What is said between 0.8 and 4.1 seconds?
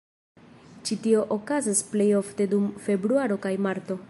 Ĉi tio okazas plejofte dum februaro kaj marto.